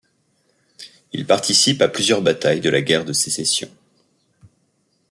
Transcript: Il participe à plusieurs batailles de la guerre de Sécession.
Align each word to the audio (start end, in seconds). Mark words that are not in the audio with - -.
Il 1.13 1.27
participe 1.27 1.79
à 1.83 1.87
plusieurs 1.87 2.23
batailles 2.23 2.59
de 2.59 2.71
la 2.71 2.81
guerre 2.81 3.05
de 3.05 3.13
Sécession. 3.13 3.69